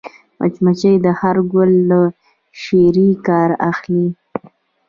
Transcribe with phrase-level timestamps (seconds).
[0.39, 2.01] مچمچۍ د هر ګل له
[2.61, 4.07] شيرې کار اخلي